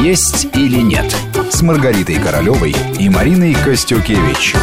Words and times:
«Есть 0.00 0.48
или 0.54 0.80
нет» 0.80 1.14
с 1.50 1.62
Маргаритой 1.62 2.16
Королевой 2.16 2.74
и 2.98 3.08
Мариной 3.08 3.54
Костюкевич. 3.54 4.54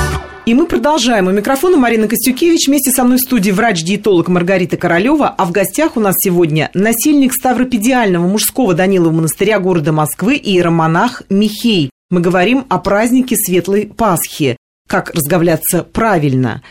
И 0.46 0.54
мы 0.54 0.66
продолжаем. 0.66 1.28
У 1.28 1.32
микрофона 1.32 1.78
Марина 1.78 2.08
Костюкевич. 2.08 2.68
Вместе 2.68 2.92
со 2.92 3.04
мной 3.04 3.18
в 3.18 3.22
студии 3.22 3.52
врач-диетолог 3.52 4.28
Маргарита 4.28 4.76
Королева. 4.76 5.30
А 5.30 5.46
в 5.46 5.52
гостях 5.52 5.98
у 5.98 6.00
нас 6.00 6.16
сегодня 6.18 6.72
насильник 6.74 7.34
Ставропедиального 7.34 8.28
мужского 8.28 8.74
Данилова 8.74 9.12
монастыря 9.12 9.60
города 9.60 9.92
Москвы 9.92 10.36
и 10.38 10.54
иеромонах 10.54 11.24
Михей. 11.30 11.92
Мы 12.10 12.22
говорим 12.22 12.66
о 12.70 12.80
празднике 12.80 13.36
Светлой 13.38 13.86
Пасхи. 13.86 14.58
Как 14.88 15.12
разговляться 15.12 15.84
правильно. 15.84 16.62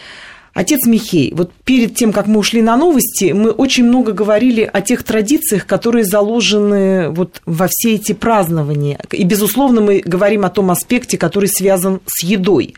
Отец 0.60 0.84
Михей, 0.84 1.32
вот 1.34 1.52
перед 1.64 1.94
тем, 1.94 2.12
как 2.12 2.26
мы 2.26 2.38
ушли 2.38 2.60
на 2.60 2.76
новости, 2.76 3.32
мы 3.32 3.50
очень 3.50 3.84
много 3.84 4.12
говорили 4.12 4.68
о 4.70 4.82
тех 4.82 5.04
традициях, 5.04 5.64
которые 5.64 6.04
заложены 6.04 7.08
вот 7.08 7.40
во 7.46 7.66
все 7.66 7.94
эти 7.94 8.12
празднования. 8.12 9.00
И, 9.10 9.24
безусловно, 9.24 9.80
мы 9.80 10.02
говорим 10.04 10.44
о 10.44 10.50
том 10.50 10.70
аспекте, 10.70 11.16
который 11.16 11.48
связан 11.48 12.02
с 12.04 12.22
едой. 12.22 12.74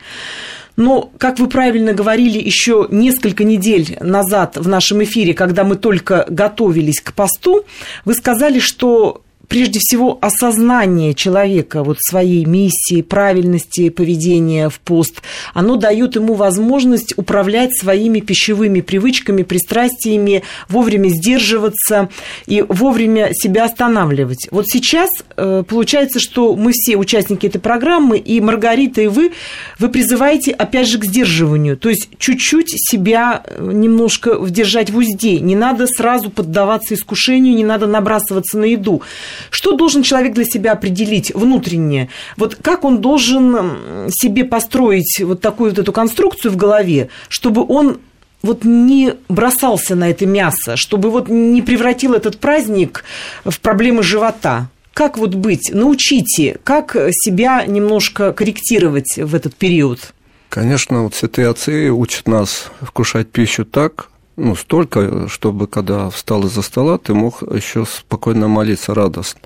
Но, 0.77 1.11
как 1.17 1.39
вы 1.39 1.47
правильно 1.47 1.91
говорили 1.91 2.39
еще 2.39 2.87
несколько 2.89 3.43
недель 3.43 3.97
назад 3.99 4.55
в 4.55 4.69
нашем 4.69 5.03
эфире, 5.03 5.33
когда 5.33 5.65
мы 5.65 5.75
только 5.75 6.25
готовились 6.29 7.01
к 7.01 7.11
посту, 7.11 7.65
вы 8.05 8.13
сказали, 8.13 8.59
что 8.59 9.23
прежде 9.47 9.79
всего 9.79 10.17
осознание 10.21 11.13
человека 11.13 11.83
вот 11.83 11.97
своей 11.99 12.45
миссии, 12.45 13.01
правильности 13.01 13.89
поведения 13.89 14.69
в 14.69 14.79
пост, 14.79 15.21
оно 15.53 15.75
дает 15.75 16.15
ему 16.15 16.33
возможность 16.33 17.13
управлять 17.17 17.77
своими 17.77 18.19
пищевыми 18.19 18.81
привычками, 18.81 19.43
пристрастиями, 19.43 20.43
вовремя 20.69 21.09
сдерживаться 21.09 22.09
и 22.45 22.63
вовремя 22.67 23.29
себя 23.33 23.65
останавливать. 23.65 24.47
Вот 24.51 24.65
сейчас 24.67 25.09
э, 25.35 25.63
получается, 25.67 26.19
что 26.19 26.55
мы 26.55 26.71
все 26.71 26.95
участники 26.97 27.47
этой 27.47 27.59
программы, 27.59 28.17
и 28.17 28.39
Маргарита, 28.41 29.01
и 29.01 29.07
вы, 29.07 29.31
вы 29.79 29.89
призываете 29.89 30.51
опять 30.51 30.87
же 30.87 30.99
к 30.99 31.05
сдерживанию, 31.05 31.77
то 31.77 31.89
есть 31.89 32.09
чуть-чуть 32.17 32.69
себя 32.69 33.43
э, 33.45 33.71
немножко 33.73 34.37
держать 34.49 34.89
в 34.89 34.97
узде, 34.97 35.39
не 35.39 35.55
надо 35.55 35.87
сразу 35.87 36.29
поддаваться 36.29 36.95
искушению, 36.95 37.55
не 37.55 37.65
надо 37.65 37.87
набрасываться 37.87 38.57
на 38.57 38.65
еду. 38.65 39.01
Что 39.49 39.73
должен 39.73 40.03
человек 40.03 40.33
для 40.33 40.45
себя 40.45 40.73
определить 40.73 41.33
внутренне? 41.33 42.09
Вот 42.37 42.55
как 42.55 42.83
он 42.83 42.99
должен 42.99 44.09
себе 44.09 44.45
построить 44.45 45.21
вот 45.21 45.41
такую 45.41 45.71
вот 45.71 45.79
эту 45.79 45.91
конструкцию 45.91 46.51
в 46.51 46.57
голове, 46.57 47.09
чтобы 47.29 47.65
он 47.67 47.99
вот 48.41 48.65
не 48.65 49.15
бросался 49.29 49.95
на 49.95 50.09
это 50.09 50.25
мясо, 50.25 50.75
чтобы 50.75 51.09
вот 51.09 51.29
не 51.29 51.61
превратил 51.61 52.13
этот 52.13 52.39
праздник 52.39 53.03
в 53.45 53.59
проблемы 53.59 54.03
живота? 54.03 54.69
Как 54.93 55.17
вот 55.17 55.33
быть? 55.33 55.71
Научите, 55.73 56.59
как 56.63 56.95
себя 57.11 57.65
немножко 57.65 58.31
корректировать 58.31 59.17
в 59.17 59.33
этот 59.33 59.55
период? 59.55 60.13
Конечно, 60.49 61.03
вот 61.03 61.15
святые 61.15 61.49
отцы 61.49 61.89
учат 61.89 62.27
нас 62.27 62.67
вкушать 62.79 63.31
пищу 63.31 63.65
так, 63.65 64.09
ну, 64.35 64.55
столько, 64.55 65.27
чтобы 65.27 65.67
когда 65.67 66.09
встал 66.09 66.45
из-за 66.45 66.61
стола, 66.61 66.97
ты 66.97 67.13
мог 67.13 67.41
еще 67.41 67.85
спокойно 67.85 68.47
молиться 68.47 68.93
радостно. 68.93 69.41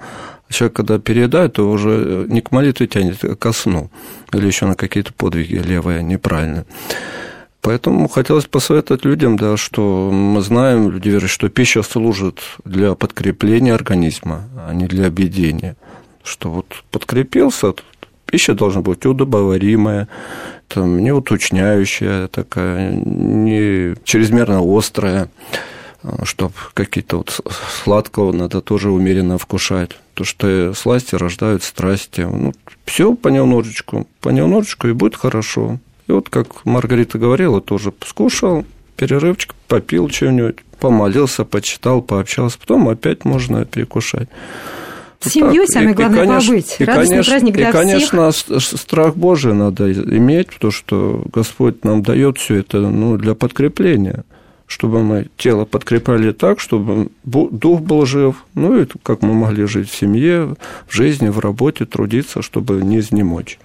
Человек, 0.50 0.78
когда 0.78 0.98
переедает, 0.98 1.54
то 1.54 1.70
уже 1.70 2.26
не 2.30 2.42
к 2.42 2.52
молитве 2.52 2.88
тянет, 2.88 3.24
а 3.24 3.36
ко 3.36 3.52
сну. 3.52 3.90
Или 4.32 4.48
еще 4.48 4.66
на 4.66 4.76
какие-то 4.76 5.14
подвиги 5.14 5.56
левые, 5.56 6.04
неправильные. 6.04 6.66
Поэтому 7.62 8.08
хотелось 8.08 8.46
посоветовать 8.46 9.04
людям, 9.04 9.36
да, 9.36 9.58
что 9.58 10.10
мы 10.10 10.42
знаем, 10.42 10.90
люди 10.90 11.10
верят, 11.10 11.30
что 11.30 11.50
пища 11.50 11.84
служит 11.84 12.40
для 12.64 12.96
подкрепления 12.96 13.74
организма, 13.74 14.44
а 14.56 14.74
не 14.74 14.88
для 14.88 15.08
объедения. 15.08 15.76
Что 16.24 16.50
вот 16.50 16.84
подкрепился, 16.92 17.74
пища 18.28 18.54
должна 18.54 18.82
быть 18.82 19.06
удобоваримая, 19.06 20.08
там, 20.68 21.00
не 21.02 21.12
уточняющая 21.12 22.28
такая, 22.28 22.92
не 22.92 23.96
чрезмерно 24.04 24.62
острая, 24.62 25.30
чтобы 26.24 26.54
какие-то 26.74 27.18
вот 27.18 27.42
сладкого 27.84 28.32
надо 28.32 28.62
тоже 28.62 28.92
умеренно 28.92 29.38
вкушать. 29.38 29.92
То, 30.14 30.24
что 30.24 30.74
сласти 30.74 31.16
рождают 31.16 31.64
страсти. 31.64 32.22
Ну, 32.22 32.54
все 32.86 33.16
понемножечку, 33.16 34.08
понемножечку, 34.22 34.88
и 34.88 34.94
будет 34.94 35.16
хорошо. 35.16 35.80
И 36.08 36.12
вот, 36.12 36.30
как 36.30 36.66
Маргарита 36.66 37.18
говорила, 37.18 37.62
тоже 37.62 37.94
скушал, 38.06 38.66
перерывчик, 38.96 39.56
попил 39.68 40.10
что-нибудь, 40.10 40.58
помолился, 40.80 41.46
почитал, 41.46 42.02
пообщался, 42.02 42.58
потом 42.60 42.90
опять 42.90 43.26
можно 43.26 43.66
перекушать. 43.66 44.30
С 45.20 45.30
семьей 45.30 45.66
так. 45.66 45.70
самое 45.70 45.96
главное 45.96 46.24
и, 46.24 46.28
конечно, 46.28 46.52
побыть. 46.52 46.76
И, 46.80 46.84
Радостный 46.86 47.10
конечно, 47.10 47.32
праздник 47.32 47.54
для 47.54 47.70
и, 47.70 47.72
конечно, 47.72 48.32
всех. 48.32 48.62
страх 48.62 49.16
Божий 49.16 49.54
надо 49.54 49.92
иметь, 49.92 50.54
потому 50.54 50.72
что 50.72 51.24
Господь 51.34 51.84
нам 51.84 52.04
дает 52.04 52.38
все 52.38 52.56
это 52.56 52.80
ну, 52.80 53.18
для 53.18 53.34
подкрепления 53.34 54.24
чтобы 54.68 55.02
мы 55.02 55.30
тело 55.38 55.64
подкрепляли 55.64 56.34
так, 56.34 56.60
чтобы 56.60 57.10
дух 57.24 57.82
был 57.82 58.06
жив, 58.06 58.46
ну 58.54 58.80
и 58.80 58.86
как 59.02 59.22
мы 59.22 59.34
могли 59.34 59.66
жить 59.66 59.90
в 59.90 59.96
семье, 59.96 60.56
в 60.88 60.94
жизни, 60.94 61.30
в 61.30 61.40
работе, 61.40 61.86
трудиться, 61.86 62.42
чтобы 62.42 62.82
не 62.84 63.00
изнемочь. 63.00 63.60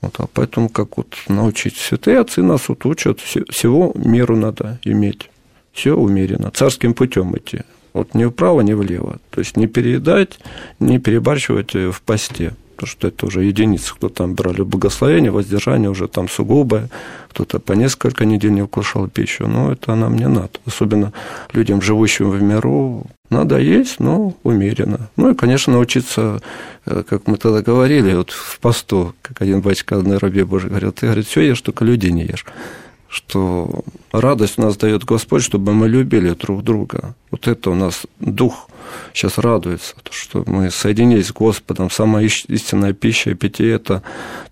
Вот, 0.00 0.14
а 0.18 0.26
поэтому 0.32 0.68
как 0.68 0.96
вот 0.96 1.16
научить 1.28 1.76
святые 1.76 2.20
отцы 2.20 2.42
нас 2.42 2.68
вот 2.68 2.86
учат, 2.86 3.20
всего 3.20 3.92
меру 3.96 4.36
надо 4.36 4.78
иметь, 4.84 5.28
все 5.72 5.96
умеренно, 5.96 6.52
царским 6.52 6.94
путем 6.94 7.36
идти. 7.36 7.60
Вот 7.92 8.14
ни 8.14 8.24
вправо, 8.24 8.60
ни 8.62 8.72
влево. 8.72 9.18
То 9.30 9.40
есть 9.40 9.56
не 9.56 9.66
переедать, 9.66 10.38
не 10.80 10.98
перебарщивать 10.98 11.74
в 11.74 12.00
посте. 12.02 12.54
Потому 12.76 12.90
что 12.90 13.08
это 13.08 13.26
уже 13.26 13.44
единицы, 13.44 13.94
кто 13.94 14.08
там 14.08 14.34
брали 14.34 14.62
благословение, 14.62 15.30
воздержание 15.30 15.88
уже 15.88 16.08
там 16.08 16.28
сугубое, 16.28 16.88
кто-то 17.30 17.60
по 17.60 17.74
несколько 17.74 18.24
недель 18.24 18.52
не 18.52 18.64
вкушал 18.64 19.08
пищу, 19.08 19.46
но 19.46 19.72
это 19.72 19.94
нам 19.94 20.16
не 20.16 20.26
надо. 20.26 20.50
Особенно 20.66 21.12
людям, 21.52 21.80
живущим 21.80 22.30
в 22.30 22.42
миру, 22.42 23.06
надо 23.30 23.58
есть, 23.58 24.00
но 24.00 24.34
умеренно. 24.42 25.10
Ну 25.16 25.30
и, 25.30 25.34
конечно, 25.36 25.74
научиться, 25.74 26.40
э, 26.86 27.04
как 27.08 27.28
мы 27.28 27.36
тогда 27.36 27.62
говорили, 27.62 28.14
вот 28.14 28.30
в 28.30 28.58
посту, 28.58 29.14
как 29.22 29.40
один 29.42 29.60
батька 29.60 29.98
одной 29.98 30.18
рабе 30.18 30.44
Божий 30.44 30.68
говорил, 30.68 30.92
ты, 30.92 31.06
говорит, 31.06 31.26
все 31.26 31.42
ешь, 31.42 31.60
только 31.60 31.84
людей 31.84 32.10
не 32.10 32.24
ешь 32.24 32.44
что 33.12 33.84
радость 34.10 34.58
у 34.58 34.62
нас 34.62 34.78
дает 34.78 35.04
Господь, 35.04 35.42
чтобы 35.42 35.74
мы 35.74 35.86
любили 35.86 36.30
друг 36.30 36.64
друга. 36.64 37.14
Вот 37.30 37.46
это 37.46 37.70
у 37.70 37.74
нас 37.74 38.06
дух 38.20 38.70
сейчас 39.12 39.36
радуется, 39.36 39.94
что 40.10 40.44
мы 40.46 40.70
соединились 40.70 41.26
с 41.26 41.32
Господом. 41.32 41.90
Самая 41.90 42.24
истинная 42.24 42.94
пища 42.94 43.30
и 43.30 43.34
питье– 43.34 43.70
это 43.74 44.02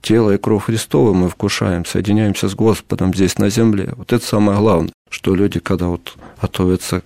тело 0.02 0.34
и 0.34 0.36
кровь 0.36 0.64
Христова 0.64 1.14
мы 1.14 1.30
вкушаем, 1.30 1.86
соединяемся 1.86 2.50
с 2.50 2.54
Господом 2.54 3.14
здесь 3.14 3.38
на 3.38 3.48
земле. 3.48 3.94
Вот 3.96 4.12
это 4.12 4.24
самое 4.26 4.58
главное, 4.58 4.92
что 5.08 5.34
люди, 5.34 5.58
когда 5.58 5.86
вот 5.86 6.14
готовятся, 6.42 7.02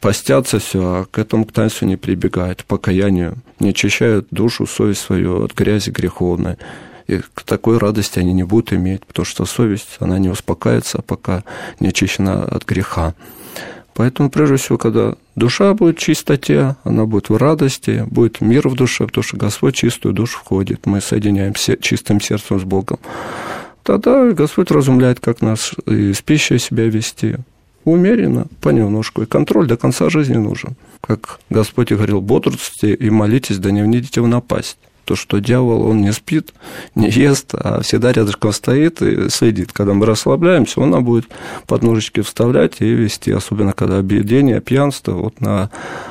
постятся 0.00 0.58
все, 0.58 0.80
а 0.82 1.04
к 1.10 1.18
этому 1.18 1.46
к 1.46 1.52
танцу 1.52 1.86
не 1.86 1.96
прибегают, 1.96 2.66
покаянию, 2.66 3.38
не 3.58 3.70
очищают 3.70 4.28
душу, 4.30 4.66
совесть 4.66 5.00
свою 5.00 5.44
от 5.44 5.54
грязи 5.54 5.88
греховной 5.88 6.58
и 7.10 7.20
такой 7.44 7.78
радости 7.78 8.20
они 8.20 8.32
не 8.32 8.44
будут 8.44 8.72
иметь, 8.72 9.04
потому 9.04 9.26
что 9.26 9.44
совесть, 9.44 9.96
она 9.98 10.18
не 10.18 10.28
успокаивается, 10.28 11.02
пока 11.02 11.42
не 11.80 11.88
очищена 11.88 12.44
от 12.44 12.64
греха. 12.64 13.14
Поэтому, 13.94 14.30
прежде 14.30 14.56
всего, 14.56 14.78
когда 14.78 15.14
душа 15.34 15.74
будет 15.74 15.98
в 15.98 16.00
чистоте, 16.00 16.76
она 16.84 17.06
будет 17.06 17.28
в 17.28 17.36
радости, 17.36 18.06
будет 18.08 18.40
мир 18.40 18.68
в 18.68 18.76
душе, 18.76 19.06
потому 19.06 19.24
что 19.24 19.36
Господь 19.36 19.74
чистую 19.74 20.14
душу 20.14 20.38
входит. 20.38 20.86
Мы 20.86 21.00
соединяемся 21.00 21.76
чистым 21.76 22.20
сердцем 22.20 22.60
с 22.60 22.62
Богом. 22.62 23.00
Тогда 23.82 24.30
Господь 24.30 24.70
разумляет, 24.70 25.18
как 25.18 25.40
нас 25.40 25.72
и 25.86 26.12
с 26.12 26.22
пищей 26.22 26.58
себя 26.58 26.84
вести. 26.84 27.36
Умеренно, 27.84 28.46
понемножку. 28.60 29.22
И 29.22 29.26
контроль 29.26 29.66
до 29.66 29.76
конца 29.76 30.08
жизни 30.10 30.36
нужен. 30.36 30.76
Как 31.00 31.40
Господь 31.50 31.90
и 31.90 31.94
говорил, 31.94 32.20
бодрствуйте 32.20 32.94
и 32.94 33.10
молитесь, 33.10 33.58
да 33.58 33.70
не 33.70 33.82
внидите 33.82 34.20
в 34.20 34.28
напасть 34.28 34.78
то, 35.10 35.16
что 35.16 35.40
дьявол, 35.40 35.88
он 35.88 36.02
не 36.02 36.12
спит, 36.12 36.54
не 36.94 37.10
ест, 37.10 37.52
а 37.54 37.82
всегда 37.82 38.12
рядышком 38.12 38.52
стоит 38.52 39.02
и 39.02 39.28
следит. 39.28 39.72
Когда 39.72 39.92
мы 39.92 40.06
расслабляемся, 40.06 40.80
он 40.80 40.90
нам 40.90 41.04
будет 41.04 41.28
под 41.66 41.82
ножички 41.82 42.20
вставлять 42.20 42.74
и 42.78 42.84
вести, 42.84 43.32
особенно 43.32 43.72
когда 43.72 43.98
объедение, 43.98 44.60
пьянство, 44.60 45.14
вот 45.14 45.40
на 45.40 45.68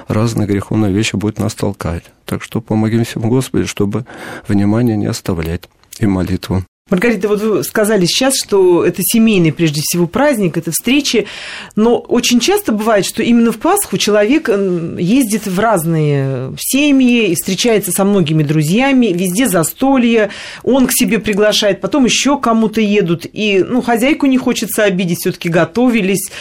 разные 0.09 0.49
греховные 0.49 0.91
вещи 0.91 1.15
будет 1.15 1.39
нас 1.39 1.55
толкать. 1.55 2.03
Так 2.25 2.43
что 2.43 2.59
помогимся 2.59 3.21
Господи, 3.21 3.67
чтобы 3.67 4.05
внимание 4.49 4.97
не 4.97 5.05
оставлять 5.05 5.69
и 6.01 6.05
молитву. 6.05 6.65
Маргарита, 6.89 7.27
вот 7.27 7.41
вы 7.41 7.63
сказали 7.63 8.05
сейчас, 8.05 8.35
что 8.37 8.83
это 8.83 9.01
семейный, 9.03 9.51
прежде 9.51 9.81
всего, 9.81 10.07
праздник, 10.07 10.57
это 10.57 10.71
встречи, 10.71 11.27
но 11.75 11.99
очень 11.99 12.39
часто 12.39 12.71
бывает, 12.71 13.05
что 13.05 13.21
именно 13.21 13.51
в 13.51 13.57
Пасху 13.57 13.97
человек 13.97 14.49
ездит 14.49 15.45
в 15.45 15.59
разные 15.59 16.53
семьи 16.57 17.27
и 17.27 17.35
встречается 17.35 17.91
со 17.91 18.03
многими 18.03 18.43
друзьями, 18.43 19.07
везде 19.07 19.47
застолье, 19.47 20.29
он 20.63 20.87
к 20.87 20.91
себе 20.93 21.19
приглашает, 21.19 21.81
потом 21.81 22.05
еще 22.05 22.39
кому-то 22.39 22.81
едут, 22.81 23.25
и 23.31 23.63
ну, 23.67 23.81
хозяйку 23.81 24.25
не 24.25 24.37
хочется 24.37 24.83
обидеть, 24.83 25.19
все 25.19 25.31
таки 25.31 25.49
готовились, 25.49 26.31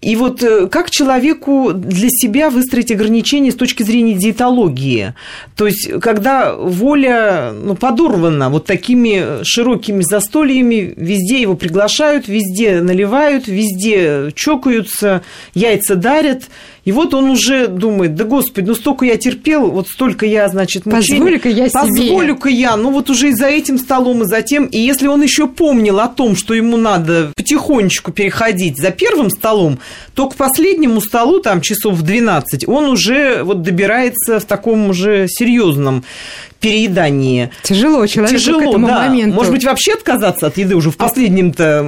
И 0.00 0.16
вот 0.16 0.42
э, 0.42 0.66
как 0.68 0.90
человеку 0.90 1.72
для 1.72 2.08
себя 2.10 2.50
выстроить 2.50 2.92
ограничения 2.92 3.50
с 3.50 3.56
точки 3.56 3.82
зрения 3.82 4.14
диетологии? 4.14 5.14
То 5.56 5.66
есть, 5.66 6.00
когда 6.00 6.54
воля 6.54 7.52
ну, 7.52 7.74
подорвана 7.74 8.50
вот 8.50 8.66
такими 8.66 9.42
широкими 9.42 10.02
застольями, 10.02 10.94
везде 10.96 11.40
его 11.40 11.54
приглашают, 11.54 12.28
везде 12.28 12.80
наливают, 12.80 13.48
везде 13.48 14.32
чокаются, 14.34 15.22
яйца 15.54 15.96
дарят– 15.96 16.44
и 16.84 16.92
вот 16.92 17.14
он 17.14 17.30
уже 17.30 17.66
думает, 17.66 18.14
да 18.14 18.24
господи, 18.24 18.68
ну 18.68 18.74
столько 18.74 19.04
я 19.04 19.16
терпел, 19.16 19.70
вот 19.70 19.88
столько 19.88 20.26
я, 20.26 20.48
значит, 20.48 20.86
мучений. 20.86 21.18
Позволю-ка 21.18 21.48
я 21.48 21.68
себе. 21.68 21.80
Позволю-ка 21.80 22.48
я, 22.48 22.76
ну 22.76 22.90
вот 22.90 23.10
уже 23.10 23.30
и 23.30 23.32
за 23.32 23.46
этим 23.46 23.78
столом, 23.78 24.22
и 24.22 24.26
за 24.26 24.42
тем. 24.42 24.66
И 24.66 24.78
если 24.78 25.06
он 25.06 25.22
еще 25.22 25.46
помнил 25.46 26.00
о 26.00 26.08
том, 26.08 26.36
что 26.36 26.54
ему 26.54 26.76
надо 26.76 27.32
потихонечку 27.36 28.12
переходить 28.12 28.78
за 28.78 28.90
первым 28.90 29.30
столом, 29.30 29.78
то 30.14 30.28
к 30.28 30.36
последнему 30.36 31.00
столу, 31.00 31.40
там 31.40 31.60
часов 31.60 31.94
в 31.94 32.02
12, 32.02 32.66
он 32.68 32.84
уже 32.84 33.42
вот 33.42 33.62
добирается 33.62 34.40
в 34.40 34.44
таком 34.44 34.90
уже 34.90 35.26
серьезном 35.28 36.04
переедании. 36.60 37.50
Тяжело 37.62 38.06
человеку 38.06 38.38
Тяжело, 38.38 38.60
к 38.60 38.62
этому 38.62 38.86
да. 38.86 39.08
моменту. 39.08 39.34
Может 39.34 39.52
быть, 39.52 39.64
вообще 39.64 39.94
отказаться 39.94 40.46
от 40.46 40.58
еды 40.58 40.76
уже 40.76 40.90
в 40.90 40.96
а 40.98 41.04
последнем-то 41.04 41.86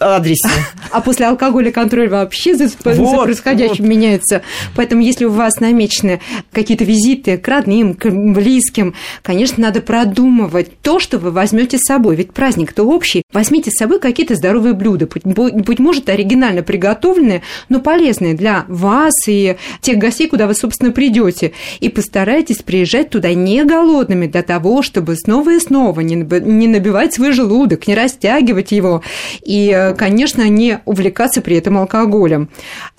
адресе. 0.00 0.48
А 0.90 1.00
после 1.00 1.26
алкоголя 1.26 1.70
контроль 1.70 2.08
вообще 2.08 2.54
за, 2.54 2.64
вот, 2.84 3.24
происходящим 3.24 3.84
вот. 3.84 3.88
меняется. 3.88 4.42
Поэтому, 4.74 5.02
если 5.02 5.26
у 5.26 5.30
вас 5.30 5.60
намечены 5.60 6.20
какие-то 6.50 6.84
визиты 6.84 7.36
к 7.36 7.46
родным, 7.46 7.94
к 7.94 8.08
близким, 8.10 8.94
конечно, 9.22 9.62
надо 9.62 9.82
продумывать 9.82 10.80
то, 10.80 10.98
что 10.98 11.18
вы 11.18 11.30
возьмете 11.30 11.78
с 11.78 11.82
собой. 11.82 12.16
Ведь 12.16 12.32
праздник-то 12.32 12.84
общий. 12.84 13.22
Возьмите 13.32 13.70
с 13.70 13.76
собой 13.76 14.00
какие-то 14.00 14.34
здоровые 14.34 14.72
блюда. 14.72 15.06
Быть 15.06 15.78
может, 15.78 16.08
оригинально 16.08 16.62
приготовленные, 16.62 17.42
но 17.68 17.80
полезные 17.80 18.34
для 18.34 18.64
вас 18.68 19.12
и 19.28 19.56
тех 19.82 19.98
гостей, 19.98 20.26
куда 20.26 20.46
вы, 20.46 20.54
собственно, 20.54 20.90
придете. 20.90 21.52
И 21.80 21.90
постарайтесь 21.90 22.62
приезжать 22.62 23.10
туда 23.10 23.34
не 23.34 23.62
голодными 23.64 23.89
голодными 23.90 24.26
для 24.26 24.42
того, 24.42 24.82
чтобы 24.82 25.16
снова 25.16 25.54
и 25.54 25.60
снова 25.60 26.00
не 26.00 26.68
набивать 26.68 27.14
свой 27.14 27.32
желудок, 27.32 27.86
не 27.86 27.94
растягивать 27.94 28.72
его 28.72 29.02
и, 29.44 29.72
э, 29.74 29.94
конечно, 29.94 30.48
не 30.48 30.80
увлекаться 30.84 31.40
при 31.40 31.56
этом 31.56 31.76
алкоголем. 31.76 32.48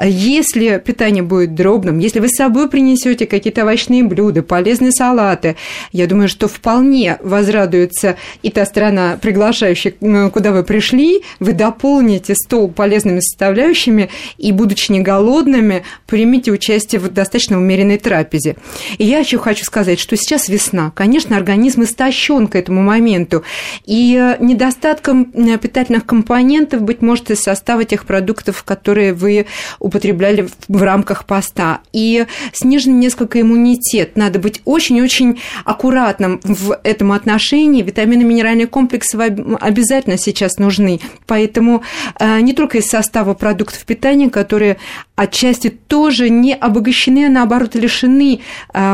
Если 0.04 0.82
питание 0.86 1.24
будет 1.24 1.56
дробным, 1.56 2.00
если 2.00 2.20
вы 2.20 2.28
с 2.28 2.38
собой 2.38 2.70
принесете 2.70 3.26
какие-то 3.26 3.64
овощные 3.64 4.04
блюда, 4.04 4.44
полезные 4.44 4.92
салаты, 4.92 5.56
я 5.92 6.08
думаю, 6.08 6.28
что 6.28 6.48
вполне 6.48 7.18
возрадуется 7.22 8.18
и 8.44 8.50
та 8.50 8.66
страна, 8.66 9.18
приглашающая, 9.22 9.94
куда 10.30 10.52
вы 10.52 10.64
пришли, 10.64 11.22
вы 11.40 11.54
дополните 11.54 12.36
стол 12.36 12.70
полезными 12.70 13.20
составляющими 13.20 14.10
и, 14.38 14.52
будучи 14.52 14.92
не 14.92 15.00
голодными, 15.00 15.84
примите 16.08 16.52
участие 16.52 17.00
в 17.00 17.10
достаточно 17.10 17.58
умеренной 17.58 17.98
трапезе. 17.98 18.56
И 18.98 19.06
я 19.06 19.20
еще 19.20 19.38
хочу 19.38 19.64
сказать, 19.64 20.00
что 20.00 20.18
сейчас 20.18 20.50
весна, 20.50 20.81
вкусно. 20.82 20.92
Конечно, 20.96 21.38
организм 21.38 21.84
истощен 21.84 22.48
к 22.48 22.56
этому 22.56 22.82
моменту. 22.82 23.44
И 23.86 24.18
э, 24.20 24.44
недостатком 24.44 25.32
э, 25.34 25.58
питательных 25.58 26.06
компонентов, 26.06 26.82
быть 26.82 27.02
может, 27.02 27.32
из 27.32 27.42
состава 27.42 27.84
тех 27.84 28.06
продуктов, 28.06 28.64
которые 28.64 29.14
вы 29.14 29.46
употребляли 29.80 30.48
в 30.68 30.82
рамках 30.82 31.26
поста. 31.26 31.80
И 31.94 32.26
снижен 32.54 33.00
несколько 33.00 33.42
иммунитет. 33.42 34.18
Надо 34.18 34.40
быть 34.40 34.62
очень-очень 34.66 35.40
аккуратным 35.66 36.40
в 36.44 36.80
этом 36.84 37.12
отношении. 37.12 37.82
Витамины, 37.82 38.24
минеральные 38.24 38.68
комплексы 38.68 39.18
обязательно 39.18 40.18
сейчас 40.18 40.58
нужны. 40.58 41.00
Поэтому 41.28 41.84
э, 42.20 42.42
не 42.42 42.54
только 42.54 42.80
из 42.80 42.88
состава 42.88 43.34
продуктов 43.34 43.84
питания, 43.86 44.30
которые 44.30 44.78
отчасти 45.16 45.70
тоже 45.70 46.30
не 46.30 46.56
обогащены, 46.56 47.28
а 47.28 47.30
наоборот 47.30 47.76
лишены 47.76 48.40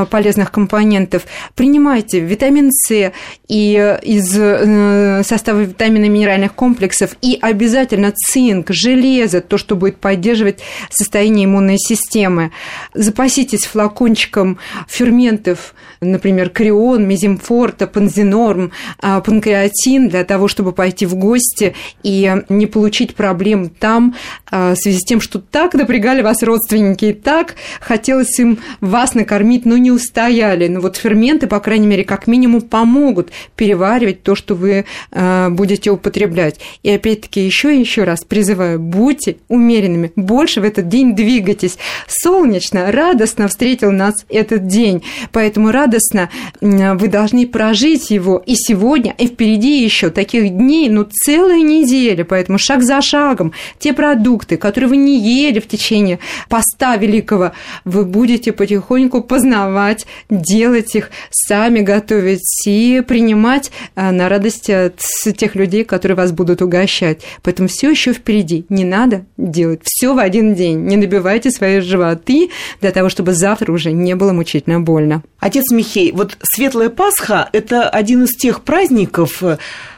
полезных 0.10 0.52
компонентов. 0.52 1.26
Принимайте 1.56 1.77
принимайте 1.78 2.22
витамин 2.22 2.72
С 2.72 3.12
и 3.48 3.76
э, 3.80 4.00
из 4.02 4.36
э, 4.36 5.22
состава 5.24 5.60
витаминов 5.62 6.10
минеральных 6.10 6.54
комплексов, 6.56 7.16
и 7.22 7.38
обязательно 7.40 8.12
цинк, 8.12 8.72
железо, 8.72 9.42
то, 9.42 9.60
что 9.60 9.76
будет 9.76 9.98
поддерживать 9.98 10.60
состояние 10.90 11.46
иммунной 11.46 11.78
системы. 11.78 12.52
Запаситесь 12.96 13.66
флакончиком 13.66 14.58
ферментов, 14.88 15.76
например, 16.02 16.50
крион, 16.50 17.08
мезимфорта, 17.08 17.88
панзинорм, 17.88 18.72
а, 19.00 19.22
панкреатин 19.22 20.10
для 20.10 20.24
того, 20.24 20.48
чтобы 20.48 20.74
пойти 20.74 21.06
в 21.06 21.16
гости 21.16 21.76
и 22.04 22.34
не 22.50 22.66
получить 22.66 23.16
проблем 23.16 23.70
там 23.70 24.16
а, 24.50 24.74
в 24.74 24.78
связи 24.78 25.00
с 25.00 25.04
тем, 25.04 25.22
что 25.22 25.40
так 25.40 25.74
напрягали 25.74 26.22
вас 26.22 26.44
родственники, 26.44 27.06
и 27.06 27.14
так 27.14 27.56
хотелось 27.80 28.38
им 28.40 28.60
вас 28.82 29.14
накормить, 29.14 29.66
но 29.66 29.78
не 29.78 29.92
устояли. 29.92 30.68
Ну 30.68 30.82
вот 30.82 30.98
ферменты, 30.98 31.48
по 31.48 31.60
крайней 31.68 31.88
мере, 31.88 32.06
как 32.06 32.28
минимум 32.28 32.62
помогут 32.62 33.32
переваривать 33.58 34.24
то, 34.24 34.36
что 34.36 34.56
вы 34.56 34.86
э, 35.12 35.50
будете 35.50 35.92
употреблять. 35.92 36.62
И 36.82 36.90
опять-таки 36.90 37.42
еще 37.42 37.76
и 37.76 37.80
еще 37.82 38.06
раз 38.06 38.24
призываю, 38.24 38.80
будьте 38.80 39.36
умеренными, 39.50 40.14
больше 40.16 40.62
в 40.62 40.64
этот 40.64 40.88
день 40.88 41.14
двигайтесь. 41.14 41.78
Солнечно, 42.08 42.90
радостно 42.90 43.50
встретил 43.50 43.92
нас 43.92 44.14
этот 44.30 44.68
день, 44.68 45.04
поэтому 45.34 45.72
радостно 45.72 46.30
вы 46.62 47.10
должны 47.10 47.46
прожить 47.46 48.12
его 48.12 48.42
и 48.46 48.56
сегодня, 48.56 49.14
и 49.18 49.28
впереди 49.28 49.84
еще 49.84 50.10
таких 50.10 50.48
дней, 50.48 50.88
ну, 50.88 51.04
целая 51.04 51.60
неделя, 51.60 52.24
поэтому 52.24 52.58
шаг 52.60 52.82
за 52.82 53.02
шагом. 53.02 53.52
Те 53.78 53.92
продукты, 53.92 54.56
которые 54.56 54.88
вы 54.92 54.96
не 54.96 55.20
ели 55.20 55.60
в 55.60 55.68
течение 55.68 56.20
поста 56.48 56.96
великого, 56.96 57.52
вы 57.84 58.06
будете 58.06 58.54
потихоньку 58.54 59.20
познавать, 59.20 60.08
делать 60.30 60.96
их 60.96 61.12
сами 61.30 61.57
сами 61.58 61.80
готовить 61.80 62.68
и 62.68 63.02
принимать 63.08 63.72
а, 63.96 64.12
на 64.12 64.30
радость 64.30 64.70
от 64.70 65.00
тех 65.36 65.56
людей, 65.56 65.84
которые 65.84 66.16
вас 66.16 66.32
будут 66.32 66.62
угощать. 66.62 67.24
Поэтому 67.42 67.68
все 67.68 67.90
еще 67.90 68.14
впереди. 68.14 68.66
Не 68.70 68.86
надо 68.86 69.26
делать 69.38 69.82
все 69.84 70.14
в 70.14 70.20
один 70.20 70.54
день. 70.54 70.82
Не 70.86 70.98
набивайте 70.98 71.50
свои 71.50 71.80
животы 71.80 72.52
для 72.80 72.92
того, 72.92 73.10
чтобы 73.10 73.34
завтра 73.34 73.72
уже 73.72 73.92
не 73.92 74.16
было 74.16 74.34
мучительно 74.34 74.80
больно. 74.80 75.24
Отец 75.40 75.72
Михей, 75.72 76.12
вот 76.12 76.38
Светлая 76.44 76.90
Пасха– 76.90 77.50
это 77.54 77.90
один 77.90 78.26
из 78.26 78.36
тех 78.36 78.62
праздников, 78.62 79.42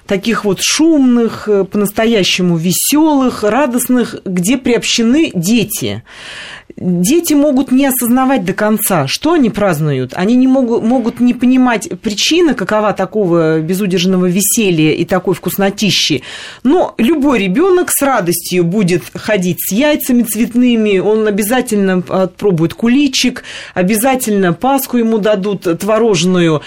таких 0.10 0.44
вот 0.44 0.60
шумных, 0.62 1.48
э, 1.48 1.64
по-настоящему 1.64 2.58
веселых, 2.58 3.44
радостных, 3.44 4.16
где 4.26 4.58
приобщены 4.58 5.32
дети. 5.36 6.04
Дети 6.76 7.34
могут 7.34 7.72
не 7.72 7.86
осознавать 7.86 8.44
до 8.44 8.54
конца, 8.54 9.06
что 9.08 9.34
они 9.34 9.50
празднуют. 9.50 10.14
Они 10.16 10.36
не 10.36 10.48
могут, 10.48 10.84
могут 10.84 11.20
не 11.20 11.34
понимать 11.34 11.90
причины, 12.02 12.54
какова 12.54 12.94
такого 12.94 13.60
безудержного 13.60 14.26
веселья 14.26 14.94
и 14.94 15.06
такой 15.06 15.36
вкуснотищи. 15.36 16.24
Но 16.64 16.95
любой 16.98 17.40
ребенок 17.40 17.92
с 17.92 18.02
радостью 18.02 18.64
будет 18.64 19.04
ходить 19.14 19.57
с 19.60 19.72
яйцами 19.72 20.24
цветными, 20.24 21.00
он 21.00 21.28
обязательно 21.28 22.02
пробует 22.02 22.74
куличик, 22.74 23.44
обязательно 23.74 24.54
Пасху 24.54 24.98
ему 24.98 25.18
дадут 25.18 25.68
творожную 25.80 26.62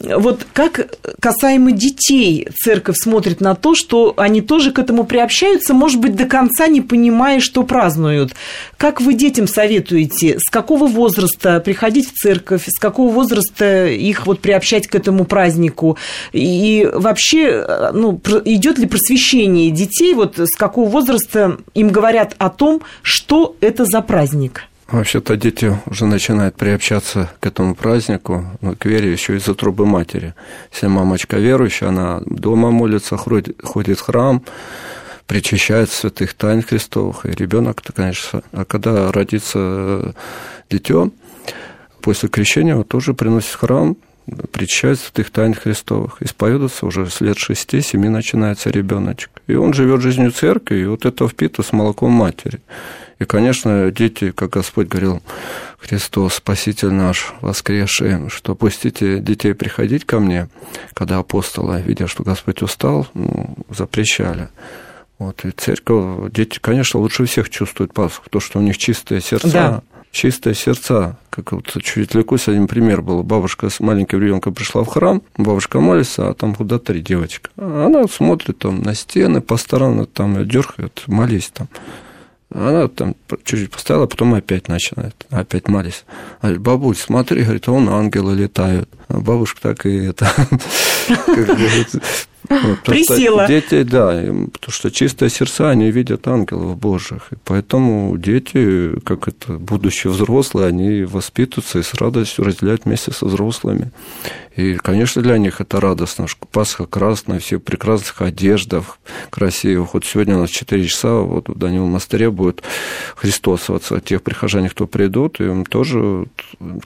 вот 0.00 0.46
как 0.52 0.88
касаемо 1.20 1.72
детей 1.72 2.48
церковь 2.56 2.96
смотрит 2.98 3.40
на 3.40 3.54
то, 3.54 3.74
что 3.74 4.14
они 4.16 4.40
тоже 4.40 4.72
к 4.72 4.78
этому 4.78 5.04
приобщаются, 5.04 5.74
может 5.74 6.00
быть, 6.00 6.16
до 6.16 6.24
конца 6.24 6.68
не 6.68 6.80
понимая, 6.80 7.40
что 7.40 7.62
празднуют. 7.64 8.32
Как 8.76 9.00
вы 9.00 9.14
детям 9.14 9.46
советуете, 9.46 10.38
с 10.38 10.50
какого 10.50 10.86
возраста 10.86 11.60
приходить 11.60 12.10
в 12.10 12.14
церковь, 12.14 12.64
с 12.66 12.78
какого 12.78 13.12
возраста 13.12 13.86
их 13.88 14.26
вот 14.26 14.40
приобщать 14.40 14.86
к 14.86 14.94
этому 14.94 15.24
празднику? 15.24 15.98
И 16.32 16.88
вообще, 16.92 17.90
ну, 17.92 18.20
идет 18.44 18.78
ли 18.78 18.86
просвещение 18.86 19.70
детей, 19.70 20.14
вот 20.14 20.38
с 20.38 20.56
какого 20.56 20.88
возраста 20.88 21.58
им 21.74 21.90
говорят 21.90 22.34
о 22.38 22.48
том, 22.48 22.80
что 23.02 23.56
это 23.60 23.84
за 23.84 24.00
праздник? 24.00 24.64
Вообще-то 24.90 25.36
дети 25.36 25.72
уже 25.86 26.06
начинают 26.06 26.56
приобщаться 26.56 27.30
к 27.38 27.46
этому 27.46 27.76
празднику, 27.76 28.44
ну, 28.60 28.74
к 28.74 28.86
вере 28.86 29.12
еще 29.12 29.36
из-за 29.36 29.54
трубы 29.54 29.86
матери. 29.86 30.34
Если 30.72 30.88
мамочка 30.88 31.38
верующая, 31.38 31.90
она 31.90 32.20
дома 32.26 32.72
молится, 32.72 33.16
ходит, 33.16 33.56
в 33.62 34.00
храм, 34.00 34.42
причащает 35.28 35.90
святых 35.90 36.34
тайн 36.34 36.62
Христовых, 36.62 37.24
и 37.24 37.30
ребенок-то, 37.30 37.92
конечно, 37.92 38.42
а 38.50 38.64
когда 38.64 39.12
родится 39.12 40.12
дитё, 40.68 41.10
после 42.02 42.28
крещения 42.28 42.72
его 42.72 42.82
тоже 42.82 43.14
приносит 43.14 43.50
в 43.50 43.58
храм, 43.60 43.96
причащает 44.50 44.98
святых 44.98 45.30
тайн 45.30 45.54
Христовых. 45.54 46.16
Исповедаться 46.20 46.84
уже 46.84 47.08
с 47.08 47.20
лет 47.20 47.38
шести-семи 47.38 48.08
начинается 48.08 48.70
ребеночек. 48.70 49.30
И 49.46 49.54
он 49.54 49.72
живет 49.72 50.00
жизнью 50.00 50.32
церкви, 50.32 50.78
и 50.78 50.86
вот 50.86 51.04
это 51.04 51.28
впито 51.28 51.62
с 51.62 51.72
молоком 51.72 52.10
матери. 52.10 52.60
И, 53.20 53.26
конечно, 53.26 53.90
дети, 53.90 54.32
как 54.32 54.50
Господь 54.50 54.88
говорил, 54.88 55.22
Христос, 55.78 56.36
Спаситель 56.36 56.90
наш, 56.90 57.34
воскресший, 57.42 58.30
что 58.30 58.54
пустите 58.54 59.18
детей 59.18 59.52
приходить 59.52 60.06
ко 60.06 60.18
мне, 60.18 60.48
когда 60.94 61.18
апостолы, 61.18 61.82
видя, 61.82 62.06
что 62.06 62.24
Господь 62.24 62.62
устал, 62.62 63.06
ну, 63.12 63.56
запрещали. 63.68 64.48
Вот, 65.18 65.44
и 65.44 65.50
церковь, 65.50 66.32
дети, 66.32 66.58
конечно, 66.58 66.98
лучше 66.98 67.26
всех 67.26 67.50
чувствуют 67.50 67.92
Пасху, 67.92 68.24
то, 68.30 68.40
что 68.40 68.58
у 68.58 68.62
них 68.62 68.78
чистые 68.78 69.20
сердца. 69.20 69.52
Да. 69.52 69.82
Чистые 70.10 70.54
сердца. 70.54 71.18
Как 71.28 71.52
вот 71.52 71.66
чуть 71.82 72.14
лекусь, 72.14 72.48
один 72.48 72.66
пример 72.66 73.02
был. 73.02 73.22
Бабушка 73.22 73.68
с 73.68 73.80
маленьким 73.80 74.20
ребенком 74.20 74.54
пришла 74.54 74.82
в 74.82 74.88
храм, 74.88 75.22
бабушка 75.36 75.78
молится, 75.78 76.30
а 76.30 76.34
там 76.34 76.54
куда 76.54 76.78
три 76.78 77.02
девочка. 77.02 77.50
Она 77.56 78.08
смотрит 78.08 78.58
там 78.58 78.80
на 78.80 78.94
стены, 78.94 79.42
по 79.42 79.58
сторонам 79.58 80.06
там 80.06 80.48
дергает, 80.48 81.02
молись 81.06 81.50
там. 81.52 81.68
Она 82.52 82.88
там 82.88 83.14
чуть-чуть 83.44 83.70
поставила, 83.70 84.06
потом 84.06 84.34
опять 84.34 84.66
начинает, 84.66 85.14
опять 85.30 85.68
молись. 85.68 86.04
Говорит, 86.42 86.60
бабуль, 86.60 86.96
смотри, 86.96 87.44
говорит, 87.44 87.66
вон 87.68 87.88
ангелы 87.88 88.34
летают. 88.34 88.88
А 89.06 89.20
бабушка 89.20 89.60
так 89.60 89.86
и 89.86 90.06
это, 90.06 90.32
вот, 92.50 92.82
Присела. 92.82 93.46
Дети, 93.46 93.82
да, 93.84 94.10
потому 94.52 94.72
что 94.72 94.90
чистые 94.90 95.30
сердца, 95.30 95.70
они 95.70 95.90
видят 95.90 96.26
ангелов 96.28 96.76
Божьих. 96.76 97.28
И 97.30 97.36
поэтому 97.44 98.16
дети, 98.18 98.98
как 99.04 99.28
это, 99.28 99.54
будущие 99.54 100.12
взрослые, 100.12 100.68
они 100.68 101.04
воспитываются 101.04 101.78
и 101.78 101.82
с 101.82 101.94
радостью 101.94 102.44
разделяют 102.44 102.84
вместе 102.84 103.12
со 103.12 103.26
взрослыми. 103.26 103.92
И, 104.56 104.74
конечно, 104.74 105.22
для 105.22 105.38
них 105.38 105.60
это 105.60 105.80
радостно, 105.80 106.26
Пасха 106.50 106.84
красная, 106.84 107.38
все 107.38 107.56
в 107.56 107.60
прекрасных 107.60 108.20
одеждах, 108.20 108.98
красивых. 109.30 109.94
Вот 109.94 110.04
сегодня 110.04 110.36
у 110.36 110.40
нас 110.40 110.50
4 110.50 110.86
часа, 110.86 111.20
вот 111.20 111.48
в 111.48 111.56
Даниловом 111.56 111.90
монастыре 111.90 112.30
будет 112.30 112.62
христосоваться. 113.14 114.00
Тех 114.00 114.22
прихожане, 114.22 114.68
кто 114.68 114.86
придут, 114.86 115.40
им 115.40 115.64
тоже 115.64 116.26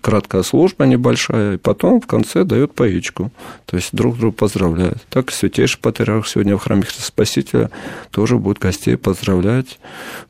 краткая 0.03 0.43
служба 0.43 0.85
небольшая, 0.85 1.55
и 1.55 1.57
потом 1.57 2.01
в 2.01 2.07
конце 2.07 2.45
дают 2.45 2.75
поичку. 2.75 3.33
То 3.67 3.77
есть 3.77 3.91
друг 3.93 4.19
друга 4.19 4.37
поздравляют. 4.37 4.99
Так 5.09 5.31
и 5.31 5.35
Святейший 5.55 5.79
Патриарх 5.79 6.27
сегодня 6.27 6.57
в 6.57 6.61
храме 6.61 6.83
Христа 6.83 7.05
Спасителя 7.05 7.71
тоже 8.11 8.39
будет 8.39 8.59
гостей 8.59 8.97
поздравлять. 8.97 9.79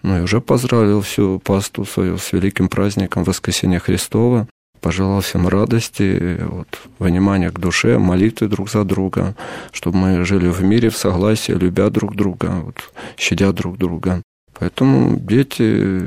Ну 0.02 0.18
и 0.18 0.20
уже 0.20 0.42
поздравил 0.42 1.00
всю 1.00 1.38
пасту 1.38 1.86
свою 1.86 2.18
с 2.18 2.34
великим 2.34 2.68
праздником 2.68 3.24
Воскресения 3.24 3.78
Христова 3.78 4.46
пожелал 4.82 5.22
всем 5.22 5.48
радости, 5.48 6.42
вот, 6.42 6.78
внимания 6.98 7.50
к 7.50 7.58
душе, 7.58 7.96
молитвы 7.96 8.48
друг 8.48 8.68
за 8.68 8.84
друга, 8.84 9.34
чтобы 9.72 9.96
мы 9.96 10.24
жили 10.26 10.48
в 10.48 10.62
мире, 10.62 10.90
в 10.90 10.96
согласии, 10.98 11.52
любя 11.52 11.88
друг 11.88 12.14
друга, 12.14 12.60
вот, 12.62 12.92
щадя 13.16 13.50
друг 13.52 13.78
друга. 13.78 14.20
Поэтому 14.58 15.18
дети, 15.18 16.06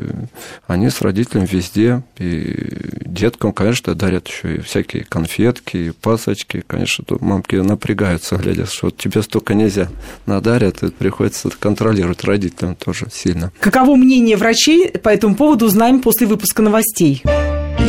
они 0.68 0.90
с 0.90 1.02
родителями 1.02 1.48
везде. 1.50 2.02
И 2.18 3.02
деткам, 3.06 3.54
конечно, 3.54 3.94
дарят 3.96 4.28
еще 4.28 4.56
и 4.56 4.62
всякие 4.62 5.04
конфетки, 5.04 5.78
и 5.78 5.92
пасочки. 5.92 6.64
Конечно, 6.66 7.04
тут 7.06 7.22
мамки 7.22 7.56
напрягаются, 7.56 8.38
глядя, 8.38 8.66
что 8.66 8.90
тебе 8.90 9.22
столько 9.22 9.54
нельзя 9.54 9.90
надарят, 10.26 10.84
и 10.84 10.92
приходится 10.92 11.50
контролировать 11.50 12.24
родителям 12.24 12.76
тоже 12.76 13.08
сильно. 13.12 13.52
Каково 13.60 13.96
мнение 13.96 14.38
врачей 14.38 14.92
по 14.92 15.10
этому 15.10 15.36
поводу, 15.36 15.66
узнаем 15.66 16.02
после 16.02 16.28
выпуска 16.28 16.62
новостей. 16.62 17.24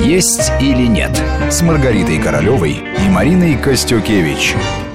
«Есть 0.04 0.52
или 0.60 0.86
нет» 0.86 1.10
с 1.50 1.62
Маргаритой 1.62 2.18
Королевой 2.18 2.72
и 2.72 3.08
Мариной 3.08 3.56
Костюкевич– 3.56 4.54